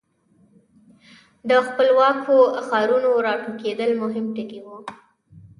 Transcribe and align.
د 1.49 1.51
خپلواکو 1.67 2.35
ښارونو 2.67 3.11
را 3.25 3.33
ټوکېدل 3.43 3.91
مهم 4.03 4.25
ټکي 4.35 4.59
وو. 4.65 4.77